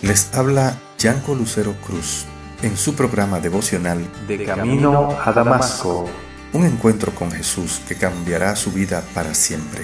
[0.00, 2.24] Les habla Yanko Lucero Cruz
[2.62, 6.04] en su programa devocional De Camino a Damasco,
[6.52, 9.82] un encuentro con Jesús que cambiará su vida para siempre.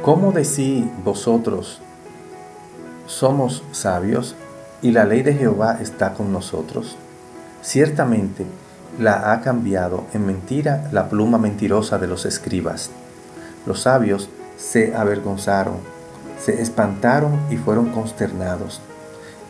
[0.00, 1.82] ¿Cómo decís vosotros,
[3.06, 4.36] somos sabios
[4.80, 6.96] y la ley de Jehová está con nosotros?
[7.60, 8.46] Ciertamente
[8.98, 12.90] la ha cambiado en mentira la pluma mentirosa de los escribas.
[13.66, 15.76] Los sabios se avergonzaron,
[16.42, 18.80] se espantaron y fueron consternados.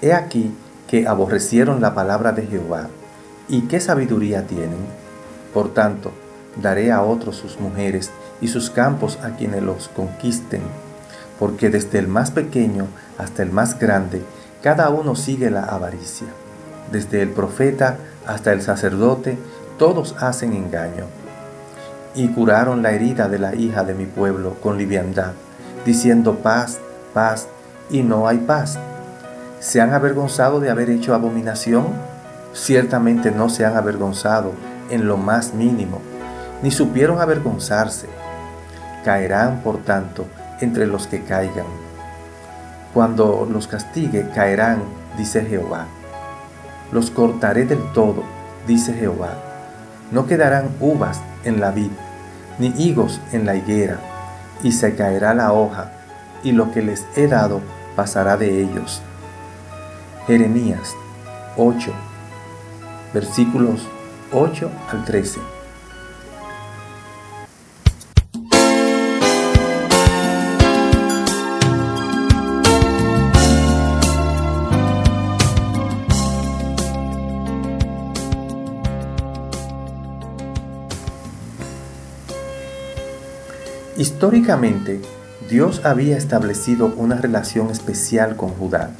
[0.03, 0.53] He aquí
[0.89, 2.89] que aborrecieron la palabra de Jehová.
[3.49, 4.87] ¿Y qué sabiduría tienen?
[5.53, 6.13] Por tanto,
[6.61, 8.11] daré a otros sus mujeres
[8.41, 10.63] y sus campos a quienes los conquisten,
[11.39, 12.87] porque desde el más pequeño
[13.19, 14.23] hasta el más grande,
[14.63, 16.27] cada uno sigue la avaricia.
[16.91, 19.39] Desde el profeta hasta el sacerdote,
[19.79, 21.05] todos hacen engaño.
[22.17, 25.33] Y curaron la herida de la hija de mi pueblo con liviandad,
[25.85, 26.79] diciendo paz,
[27.15, 27.47] paz,
[27.91, 28.79] y no hay paz.
[29.61, 31.87] ¿Se han avergonzado de haber hecho abominación?
[32.53, 34.53] Ciertamente no se han avergonzado
[34.91, 36.01] en lo más mínimo,
[36.63, 38.09] ni supieron avergonzarse.
[39.05, 40.27] Caerán, por tanto,
[40.61, 41.67] entre los que caigan.
[42.93, 44.83] Cuando los castigue, caerán,
[45.17, 45.87] dice Jehová
[46.93, 48.23] los cortaré del todo,
[48.67, 49.31] dice Jehová.
[50.13, 51.91] No quedarán uvas en la vid,
[52.59, 54.01] ni higos en la higuera,
[54.63, 55.93] y se caerá la hoja,
[56.43, 57.61] y lo que les he dado
[57.95, 59.03] pasará de ellos.
[60.27, 60.95] Jeremías
[61.57, 61.93] 8,
[63.13, 63.87] versículos
[64.33, 65.56] 8 al 13.
[84.17, 85.03] Históricamente,
[85.51, 88.93] Dios había establecido una relación especial con Judá.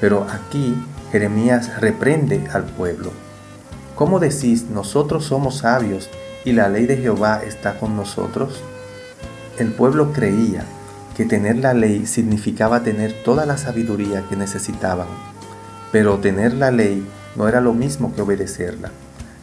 [0.00, 0.76] Pero aquí
[1.10, 3.10] Jeremías reprende al pueblo.
[3.96, 6.08] ¿Cómo decís, nosotros somos sabios
[6.44, 8.62] y la ley de Jehová está con nosotros?
[9.58, 10.62] El pueblo creía
[11.16, 15.08] que tener la ley significaba tener toda la sabiduría que necesitaban,
[15.90, 18.92] pero tener la ley no era lo mismo que obedecerla,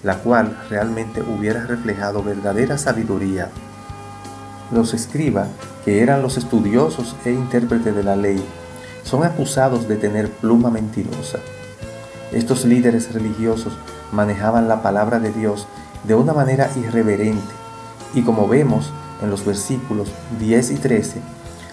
[0.03, 3.49] la cual realmente hubiera reflejado verdadera sabiduría
[4.71, 5.47] los escribas,
[5.85, 8.43] que eran los estudiosos e intérpretes de la ley,
[9.03, 11.39] son acusados de tener pluma mentirosa.
[12.31, 13.73] Estos líderes religiosos
[14.11, 15.67] manejaban la palabra de Dios
[16.03, 17.53] de una manera irreverente
[18.13, 18.91] y como vemos
[19.21, 21.21] en los versículos 10 y 13,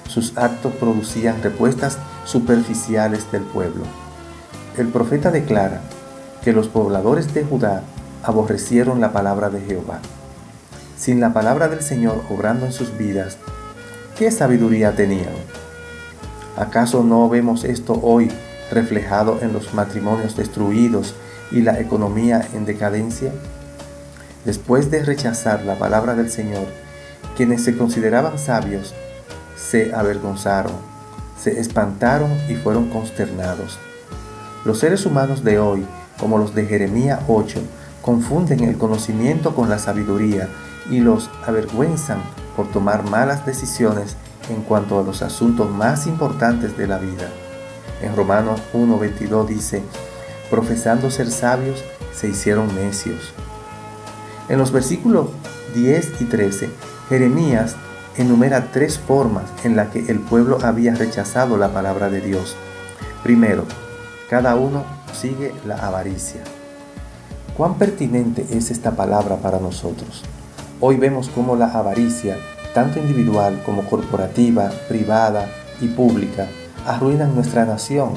[0.09, 3.85] sus actos producían respuestas superficiales del pueblo.
[4.77, 5.81] El profeta declara
[6.43, 7.83] que los pobladores de Judá
[8.23, 10.01] aborrecieron la palabra de Jehová
[10.97, 13.37] sin la palabra del Señor obrando en sus vidas,
[14.17, 15.35] ¿qué sabiduría tenían?
[16.57, 18.31] ¿Acaso no vemos esto hoy
[18.71, 21.15] reflejado en los matrimonios destruidos
[21.51, 23.33] y la economía en decadencia?
[24.45, 26.67] Después de rechazar la palabra del Señor,
[27.37, 28.95] quienes se consideraban sabios
[29.57, 30.75] se avergonzaron,
[31.41, 33.79] se espantaron y fueron consternados.
[34.65, 35.85] Los seres humanos de hoy,
[36.19, 37.61] como los de Jeremías 8,
[38.03, 40.49] confunden el conocimiento con la sabiduría
[40.91, 42.19] y los avergüenzan
[42.57, 44.17] por tomar malas decisiones
[44.49, 47.29] en cuanto a los asuntos más importantes de la vida.
[48.03, 49.83] En Romanos 1.22 dice,
[50.51, 53.33] profesando ser sabios, se hicieron necios.
[54.49, 55.29] En los versículos
[55.75, 56.71] 10 y 13,
[57.09, 57.77] Jeremías
[58.17, 62.55] enumera tres formas en las que el pueblo había rechazado la palabra de Dios.
[63.23, 63.65] Primero,
[64.29, 66.43] cada uno sigue la avaricia.
[67.57, 70.23] ¿Cuán pertinente es esta palabra para nosotros?
[70.87, 72.37] Hoy vemos cómo la avaricia,
[72.75, 75.49] tanto individual como corporativa, privada
[75.81, 76.47] y pública,
[76.87, 78.11] arruinan nuestra nación.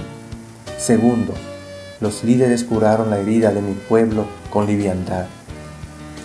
[0.78, 1.33] Segundo,
[2.01, 5.28] los líderes curaron la herida de mi pueblo con liviandad.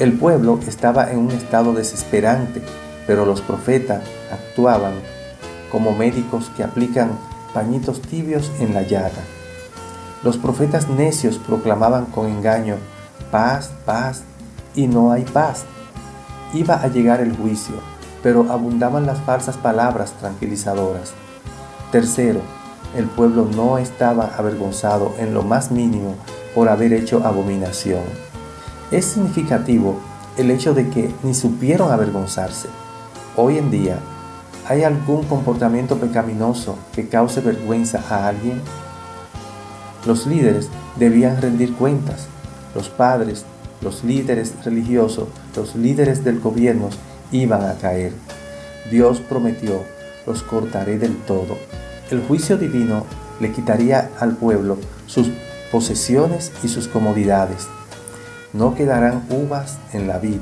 [0.00, 2.60] El pueblo estaba en un estado desesperante,
[3.06, 4.03] pero los profetas
[4.33, 4.94] actuaban
[5.71, 7.21] como médicos que aplican
[7.54, 9.22] pañitos tibios en la llaga.
[10.24, 12.78] Los profetas necios proclamaban con engaño
[13.30, 14.24] paz, paz,
[14.74, 15.66] y no hay paz.
[16.54, 17.77] Iba a llegar el juicio,
[18.22, 21.15] pero abundaban las falsas palabras tranquilizadoras.
[21.91, 22.41] Tercero,
[22.97, 26.15] el pueblo no estaba avergonzado en lo más mínimo
[26.54, 28.03] por haber hecho abominación.
[28.91, 29.99] Es significativo
[30.37, 32.69] el hecho de que ni supieron avergonzarse.
[33.37, 33.99] Hoy en día,
[34.69, 38.60] ¿hay algún comportamiento pecaminoso que cause vergüenza a alguien?
[40.07, 42.27] Los líderes debían rendir cuentas.
[42.75, 43.47] Los padres
[43.82, 46.88] los líderes religiosos, los líderes del gobierno
[47.32, 48.12] iban a caer.
[48.90, 49.82] Dios prometió,
[50.26, 51.56] los cortaré del todo.
[52.10, 53.04] El juicio divino
[53.40, 55.28] le quitaría al pueblo sus
[55.70, 57.66] posesiones y sus comodidades.
[58.52, 60.40] No quedarán uvas en la vid,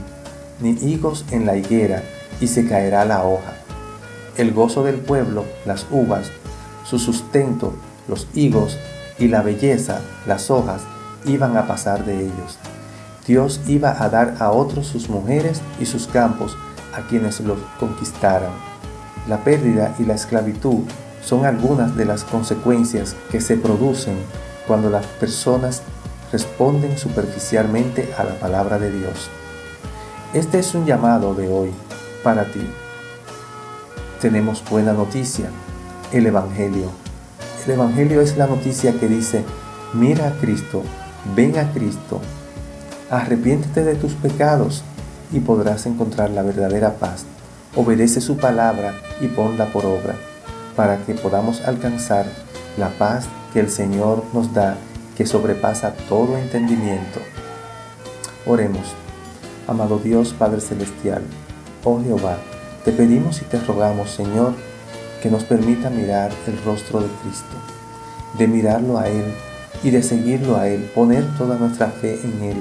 [0.60, 2.02] ni higos en la higuera,
[2.40, 3.54] y se caerá la hoja.
[4.36, 6.30] El gozo del pueblo, las uvas,
[6.84, 7.74] su sustento,
[8.08, 8.78] los higos,
[9.18, 10.80] y la belleza, las hojas,
[11.26, 12.58] iban a pasar de ellos.
[13.30, 16.56] Dios iba a dar a otros sus mujeres y sus campos
[16.92, 18.50] a quienes los conquistaran.
[19.28, 20.80] La pérdida y la esclavitud
[21.24, 24.16] son algunas de las consecuencias que se producen
[24.66, 25.82] cuando las personas
[26.32, 29.30] responden superficialmente a la palabra de Dios.
[30.34, 31.70] Este es un llamado de hoy
[32.24, 32.66] para ti.
[34.20, 35.50] Tenemos buena noticia,
[36.10, 36.90] el Evangelio.
[37.64, 39.44] El Evangelio es la noticia que dice,
[39.94, 40.82] mira a Cristo,
[41.36, 42.20] ven a Cristo,
[43.10, 44.84] arrepiéntete de tus pecados
[45.32, 47.24] y podrás encontrar la verdadera paz.
[47.74, 50.14] Obedece su palabra y ponla por obra,
[50.76, 52.26] para que podamos alcanzar
[52.76, 54.76] la paz que el Señor nos da,
[55.16, 57.20] que sobrepasa todo entendimiento.
[58.46, 58.94] Oremos.
[59.66, 61.22] Amado Dios Padre Celestial,
[61.84, 62.38] oh Jehová,
[62.84, 64.54] te pedimos y te rogamos, Señor,
[65.22, 67.56] que nos permita mirar el rostro de Cristo,
[68.38, 69.32] de mirarlo a Él
[69.84, 72.56] y de seguirlo a Él, poner toda nuestra fe en Él,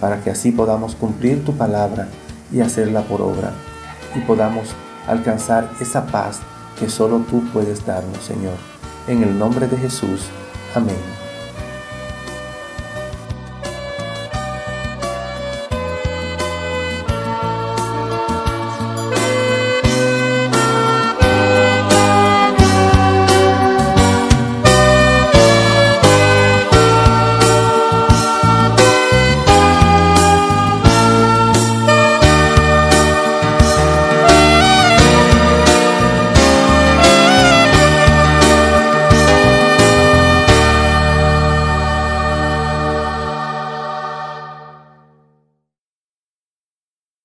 [0.00, 2.08] para que así podamos cumplir tu palabra
[2.52, 3.52] y hacerla por obra,
[4.16, 4.70] y podamos
[5.06, 6.40] alcanzar esa paz
[6.78, 8.56] que solo tú puedes darnos, Señor.
[9.06, 10.22] En el nombre de Jesús.
[10.74, 11.19] Amén.